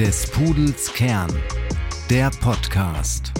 [0.00, 1.30] Des Pudels Kern,
[2.08, 3.34] der Podcast.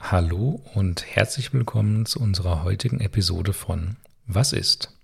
[0.00, 4.98] Hallo und herzlich willkommen zu unserer heutigen Episode von Was ist?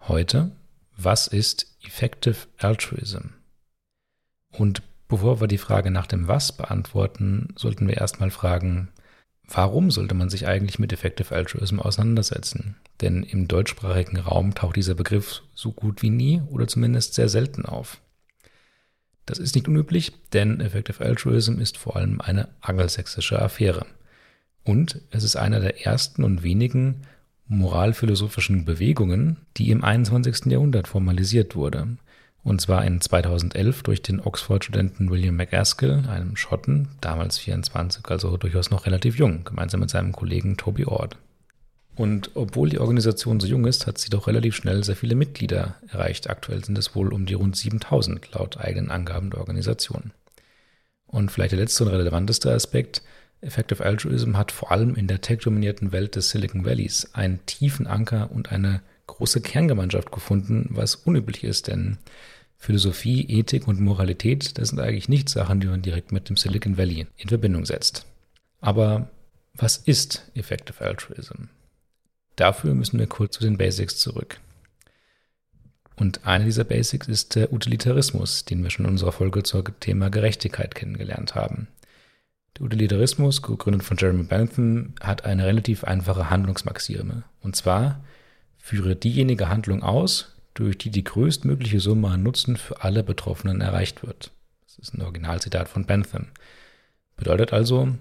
[0.00, 0.52] Heute,
[0.96, 3.34] was ist Effective Altruism?
[4.52, 8.88] Und bevor wir die Frage nach dem Was beantworten, sollten wir erstmal fragen,
[9.48, 12.76] warum sollte man sich eigentlich mit Effective Altruism auseinandersetzen?
[13.00, 17.64] Denn im deutschsprachigen Raum taucht dieser Begriff so gut wie nie oder zumindest sehr selten
[17.66, 18.00] auf.
[19.26, 23.86] Das ist nicht unüblich, denn Effective Altruism ist vor allem eine angelsächsische Affäre.
[24.64, 27.02] Und es ist einer der ersten und wenigen
[27.46, 30.46] moralphilosophischen Bewegungen, die im 21.
[30.46, 31.96] Jahrhundert formalisiert wurde.
[32.44, 38.70] Und zwar in 2011 durch den Oxford-Studenten William McAskill, einem Schotten, damals 24, also durchaus
[38.70, 41.16] noch relativ jung, gemeinsam mit seinem Kollegen Toby Ord.
[41.96, 45.76] Und obwohl die Organisation so jung ist, hat sie doch relativ schnell sehr viele Mitglieder
[45.88, 46.28] erreicht.
[46.28, 50.12] Aktuell sind es wohl um die rund 7000 laut eigenen Angaben der Organisation.
[51.06, 53.02] Und vielleicht der letzte und relevanteste Aspekt,
[53.40, 58.30] Effective Altruism hat vor allem in der tech-dominierten Welt des Silicon Valleys einen tiefen Anker
[58.32, 61.98] und eine große Kerngemeinschaft gefunden, was unüblich ist, denn
[62.64, 66.78] Philosophie, Ethik und Moralität, das sind eigentlich nicht Sachen, die man direkt mit dem Silicon
[66.78, 68.06] Valley in Verbindung setzt.
[68.62, 69.10] Aber
[69.52, 71.48] was ist Effective Altruism?
[72.36, 74.40] Dafür müssen wir kurz zu den Basics zurück.
[75.96, 80.08] Und eine dieser Basics ist der Utilitarismus, den wir schon in unserer Folge zum Thema
[80.08, 81.68] Gerechtigkeit kennengelernt haben.
[82.56, 87.24] Der Utilitarismus, gegründet von Jeremy Bentham, hat eine relativ einfache Handlungsmaxime.
[87.42, 88.02] Und zwar
[88.56, 94.06] führe diejenige Handlung aus, durch die die größtmögliche Summe an Nutzen für alle Betroffenen erreicht
[94.06, 94.30] wird.
[94.66, 96.28] Das ist ein Originalzitat von Bentham.
[97.16, 97.94] Bedeutet also,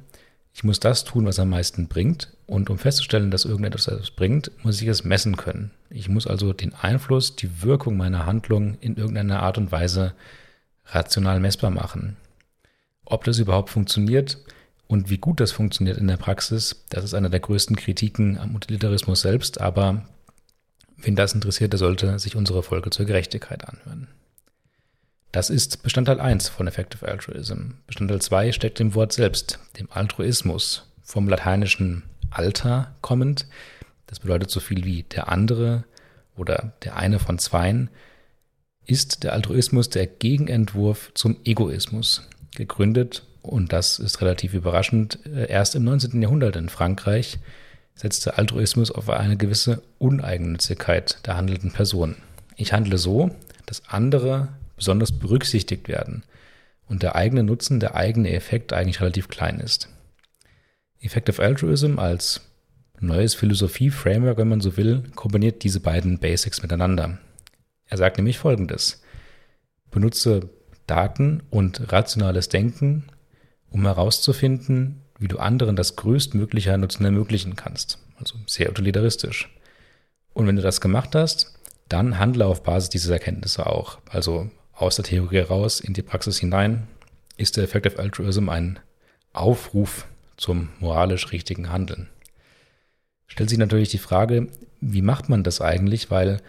[0.53, 2.31] ich muss das tun, was am meisten bringt.
[2.45, 5.71] Und um festzustellen, dass irgendetwas etwas bringt, muss ich es messen können.
[5.89, 10.13] Ich muss also den Einfluss, die Wirkung meiner Handlung in irgendeiner Art und Weise
[10.85, 12.17] rational messbar machen.
[13.05, 14.37] Ob das überhaupt funktioniert
[14.87, 18.55] und wie gut das funktioniert in der Praxis, das ist eine der größten Kritiken am
[18.55, 19.59] Utilitarismus selbst.
[19.59, 20.03] Aber
[20.97, 24.07] wen das interessiert, der sollte sich unsere Folge zur Gerechtigkeit anhören.
[25.31, 27.71] Das ist Bestandteil 1 von Effective Altruism.
[27.87, 33.47] Bestandteil 2 steckt im Wort selbst, dem Altruismus, vom lateinischen alter kommend.
[34.07, 35.85] Das bedeutet so viel wie der andere
[36.35, 37.89] oder der eine von zweien.
[38.85, 45.75] Ist der Altruismus der Gegenentwurf zum Egoismus, gegründet, und das ist relativ überraschend, äh, erst
[45.75, 46.21] im 19.
[46.21, 47.39] Jahrhundert in Frankreich
[47.95, 52.15] setzte Altruismus auf eine gewisse Uneigennützigkeit der handelnden Person.
[52.55, 53.31] Ich handle so,
[53.65, 56.23] dass andere besonders berücksichtigt werden
[56.87, 59.89] und der eigene Nutzen, der eigene Effekt eigentlich relativ klein ist.
[60.99, 62.41] Effective Altruism als
[62.99, 67.19] neues Philosophie-Framework, wenn man so will, kombiniert diese beiden Basics miteinander.
[67.85, 69.01] Er sagt nämlich Folgendes.
[69.91, 70.49] Benutze
[70.87, 73.05] Daten und rationales Denken,
[73.69, 77.97] um herauszufinden, wie du anderen das größtmögliche Nutzen ermöglichen kannst.
[78.19, 79.49] Also sehr utilitaristisch.
[80.33, 81.57] Und wenn du das gemacht hast,
[81.87, 83.99] dann handle auf Basis dieser Erkenntnisse auch.
[84.09, 86.87] Also aus der Theorie raus in die Praxis hinein,
[87.37, 88.79] ist der Effective Altruism ein
[89.31, 92.09] Aufruf zum moralisch richtigen Handeln.
[93.27, 94.49] Stellt sich natürlich die Frage,
[94.81, 96.11] wie macht man das eigentlich?
[96.11, 96.41] Weil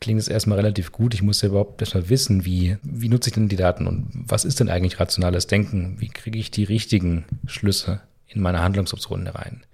[0.00, 1.14] klingt es erstmal relativ gut.
[1.14, 4.44] Ich muss ja überhaupt erstmal wissen, wie, wie nutze ich denn die Daten und was
[4.44, 5.96] ist denn eigentlich rationales Denken?
[5.98, 9.64] Wie kriege ich die richtigen Schlüsse in meine Handlungsoptionen rein?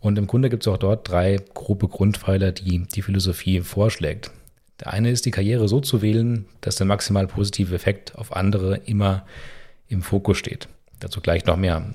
[0.00, 4.30] Und im Grunde gibt es auch dort drei grobe Grundpfeiler, die die Philosophie vorschlägt.
[4.80, 8.76] Der eine ist, die Karriere so zu wählen, dass der maximal positive Effekt auf andere
[8.78, 9.26] immer
[9.88, 10.68] im Fokus steht.
[11.00, 11.94] Dazu gleich noch mehr.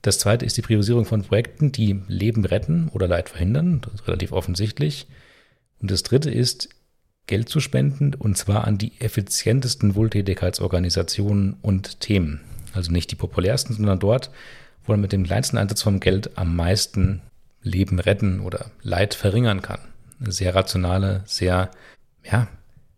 [0.00, 3.82] Das zweite ist die Priorisierung von Projekten, die Leben retten oder Leid verhindern.
[3.82, 5.06] Das ist relativ offensichtlich.
[5.80, 6.70] Und das dritte ist,
[7.26, 12.40] Geld zu spenden und zwar an die effizientesten Wohltätigkeitsorganisationen und Themen.
[12.74, 14.30] Also nicht die populärsten, sondern dort,
[14.84, 17.22] wo man mit dem kleinsten Einsatz vom Geld am meisten
[17.62, 19.80] Leben retten oder Leid verringern kann.
[20.20, 21.70] Eine sehr rationale, sehr
[22.22, 22.48] ja,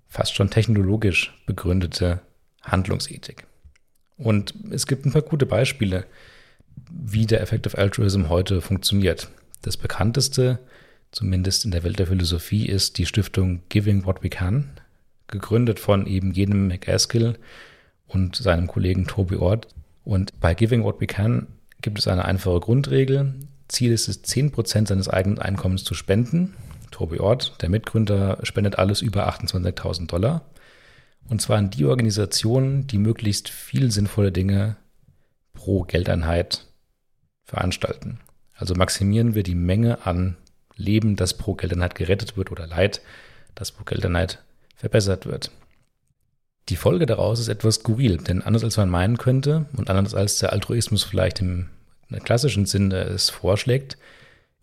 [0.09, 2.21] fast schon technologisch begründete
[2.63, 3.47] Handlungsethik.
[4.17, 6.07] Und es gibt ein paar gute Beispiele,
[6.91, 9.29] wie der Effective Altruism heute funktioniert.
[9.63, 10.59] Das bekannteste,
[11.11, 14.71] zumindest in der Welt der Philosophie, ist die Stiftung Giving What We Can,
[15.29, 17.39] gegründet von eben jenem McAskill
[18.07, 19.69] und seinem Kollegen Toby Ord.
[20.05, 21.49] Und bei Giving What We Can
[21.87, 23.35] gibt es eine einfache Grundregel.
[23.69, 26.53] Ziel ist es, 10% seines eigenen Einkommens zu spenden
[26.91, 30.51] Toby Ort, der Mitgründer, spendet alles über 28.000 Dollar.
[31.29, 34.77] Und zwar an die Organisationen, die möglichst viel sinnvolle Dinge
[35.53, 36.67] pro Geldeinheit
[37.45, 38.19] veranstalten.
[38.53, 40.37] Also maximieren wir die Menge an
[40.75, 43.01] Leben, das pro Geldeinheit gerettet wird oder Leid,
[43.55, 44.43] das pro Geldeinheit
[44.75, 45.53] verbessert wird.
[46.69, 50.39] Die Folge daraus ist etwas skurril, denn anders als man meinen könnte und anders als
[50.41, 51.69] der Altruismus vielleicht im
[52.21, 53.99] klassischen Sinne es vorschlägt,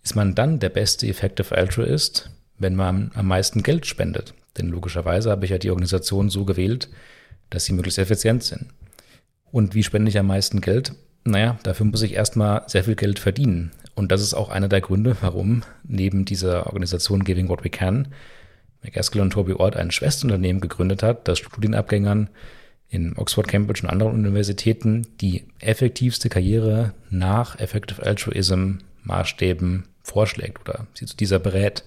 [0.03, 4.33] ist man dann der beste Effective Altruist, wenn man am meisten Geld spendet.
[4.57, 6.89] Denn logischerweise habe ich ja die Organisation so gewählt,
[7.49, 8.67] dass sie möglichst effizient sind.
[9.51, 10.93] Und wie spende ich am meisten Geld?
[11.23, 13.71] Naja, dafür muss ich erstmal sehr viel Geld verdienen.
[13.95, 18.07] Und das ist auch einer der Gründe, warum neben dieser Organisation Giving What We Can
[18.83, 22.29] McCaskill und Toby Ord ein Schwesterunternehmen gegründet hat, das Studienabgängern
[22.93, 30.85] in Oxford, Cambridge und anderen Universitäten die effektivste Karriere nach Effective Altruism Maßstäben vorschlägt oder
[30.93, 31.83] sie zu dieser berät.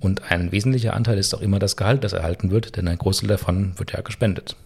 [0.00, 3.28] Und ein wesentlicher Anteil ist auch immer das Gehalt, das erhalten wird, denn ein Großteil
[3.28, 4.56] davon wird ja gespendet.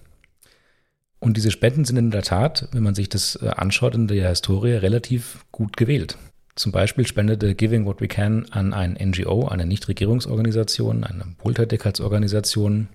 [1.20, 4.30] Und diese Spenden sind in der Tat, wenn man sich das äh, anschaut in der
[4.30, 6.16] Historie, relativ gut gewählt.
[6.54, 12.88] Zum Beispiel spendete Giving What We Can an ein NGO, eine Nichtregierungsorganisation, eine Wohltätigkeitsorganisation,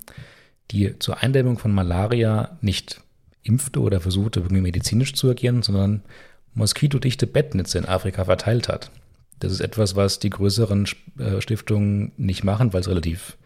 [0.72, 3.02] die zur Eindämmung von Malaria nicht
[3.44, 6.02] impfte oder versuchte, irgendwie medizinisch zu agieren, sondern
[6.54, 8.92] moskitodichte Bettnetze in Afrika verteilt hat.
[9.40, 10.88] Das ist etwas, was die größeren
[11.20, 13.38] äh, Stiftungen nicht machen, weil es relativ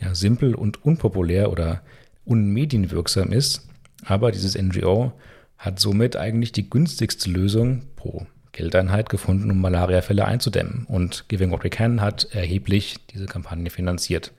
[0.00, 1.82] ja, simpel und unpopulär oder
[2.24, 3.68] unmedienwirksam ist.
[4.04, 5.12] Aber dieses NGO
[5.58, 10.86] hat somit eigentlich die günstigste Lösung pro Geldeinheit gefunden, um Malariafälle einzudämmen.
[10.86, 14.32] Und Giving What We Can hat erheblich diese Kampagne finanziert.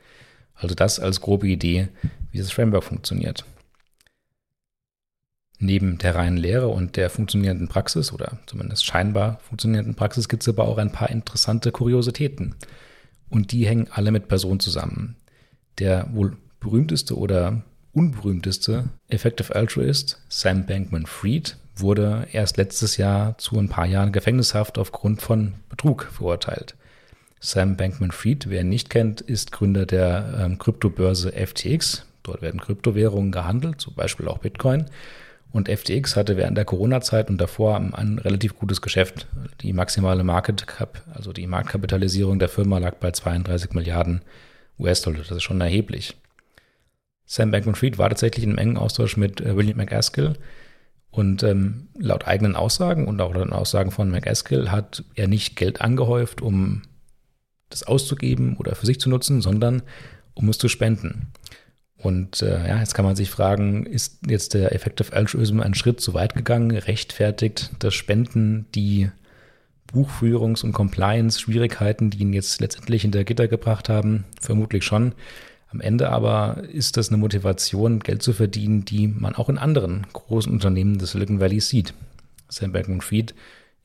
[0.55, 1.89] Also das als grobe Idee,
[2.31, 3.45] wie das Framework funktioniert.
[5.57, 10.49] Neben der reinen Lehre und der funktionierenden Praxis oder zumindest scheinbar funktionierenden Praxis gibt es
[10.49, 12.55] aber auch ein paar interessante Kuriositäten.
[13.29, 15.15] Und die hängen alle mit Personen zusammen.
[15.79, 17.63] Der wohl berühmteste oder
[17.93, 24.77] unberühmteste Effective Altruist, Sam Bankman Fried, wurde erst letztes Jahr zu ein paar Jahren Gefängnishaft
[24.77, 26.75] aufgrund von Betrug verurteilt.
[27.45, 32.03] Sam Bankman Fried, wer ihn nicht kennt, ist Gründer der ähm, Kryptobörse FTX.
[32.23, 34.85] Dort werden Kryptowährungen gehandelt, zum Beispiel auch Bitcoin.
[35.51, 39.27] Und FTX hatte während der Corona-Zeit und davor ein relativ gutes Geschäft.
[39.61, 44.21] Die maximale Market Cap, also die Marktkapitalisierung der Firma lag bei 32 Milliarden
[44.79, 45.19] US-Dollar.
[45.19, 46.17] Das ist schon erheblich.
[47.27, 50.33] Sam Bankman-Fried war tatsächlich in einem engen Austausch mit äh, William McAskill.
[51.11, 55.79] Und ähm, laut eigenen Aussagen und auch laut Aussagen von McAskill hat er nicht Geld
[55.79, 56.81] angehäuft, um
[57.75, 59.83] das auszugeben oder für sich zu nutzen, sondern
[60.33, 61.31] um es zu spenden.
[61.97, 66.01] Und äh, ja, jetzt kann man sich fragen, ist jetzt der Effective Altruism einen Schritt
[66.01, 66.71] zu weit gegangen?
[66.71, 69.09] Rechtfertigt das Spenden die
[69.91, 74.25] Buchführungs- und Compliance-Schwierigkeiten, die ihn jetzt letztendlich hinter Gitter gebracht haben?
[74.39, 75.13] Vermutlich schon.
[75.69, 80.05] Am Ende aber ist das eine Motivation, Geld zu verdienen, die man auch in anderen
[80.13, 81.93] großen Unternehmen des Silicon Valley sieht.
[82.49, 83.33] Sam Bankman-Fried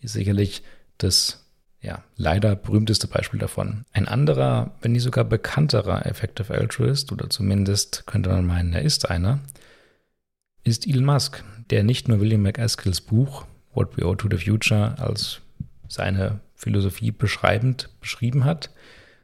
[0.00, 0.62] ist sicherlich
[0.98, 1.49] das
[1.82, 3.84] ja, leider berühmteste Beispiel davon.
[3.92, 9.10] Ein anderer, wenn nicht sogar bekannterer Effective Altruist, oder zumindest könnte man meinen, er ist
[9.10, 9.40] einer,
[10.62, 14.96] ist Elon Musk, der nicht nur William McAskills Buch What We Owe to the Future
[14.98, 15.40] als
[15.88, 18.70] seine Philosophie beschreibend beschrieben hat,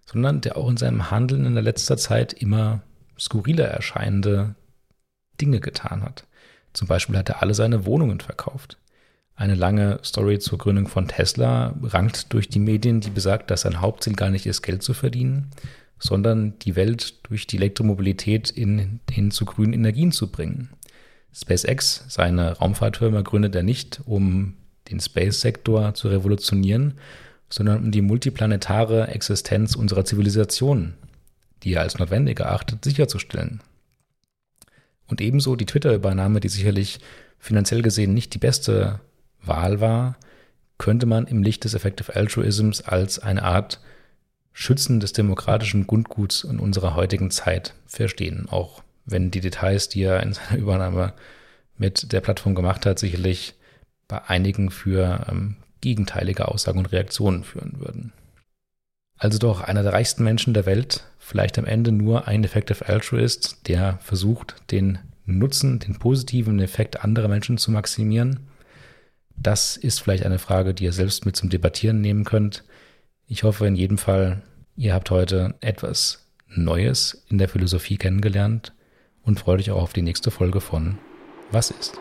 [0.07, 2.83] sondern der auch in seinem Handeln in der letzter Zeit immer
[3.19, 4.55] skurriler erscheinende
[5.41, 6.25] Dinge getan hat.
[6.73, 8.79] Zum Beispiel hat er alle seine Wohnungen verkauft.
[9.37, 13.83] Eine lange Story zur Gründung von Tesla rankt durch die Medien, die besagt, dass sein
[13.83, 15.51] Hauptziel gar nicht ist, Geld zu verdienen,
[15.99, 20.71] sondern die Welt durch die Elektromobilität in, hin zu grünen Energien zu bringen.
[21.35, 24.55] SpaceX, seine Raumfahrtfirma, gründet er nicht, um
[24.91, 26.95] den Space-Sektor zu revolutionieren,
[27.51, 30.95] sondern um die multiplanetare Existenz unserer Zivilisation,
[31.63, 33.61] die er als notwendig erachtet, sicherzustellen.
[35.09, 37.01] Und ebenso die Twitter-Übernahme, die sicherlich
[37.39, 39.01] finanziell gesehen nicht die beste
[39.47, 40.17] Wahl war,
[40.79, 43.81] könnte man im Licht des Effective Altruisms als eine Art
[44.53, 50.23] Schützen des demokratischen Grundguts in unserer heutigen Zeit verstehen, auch wenn die Details, die er
[50.23, 51.13] in seiner Übernahme
[51.77, 53.55] mit der Plattform gemacht hat, sicherlich
[54.09, 58.13] bei einigen für ähm, gegenteilige Aussagen und Reaktionen führen würden.
[59.19, 63.69] Also doch einer der reichsten Menschen der Welt, vielleicht am Ende nur ein Effective Altruist,
[63.69, 68.47] der versucht, den Nutzen, den positiven Effekt anderer Menschen zu maximieren.
[69.37, 72.65] Das ist vielleicht eine Frage, die ihr selbst mit zum Debattieren nehmen könnt.
[73.27, 74.43] Ich hoffe in jedem Fall,
[74.77, 78.73] ihr habt heute etwas Neues in der Philosophie kennengelernt
[79.23, 80.99] und freut euch auch auf die nächste Folge von
[81.51, 82.01] Was ist?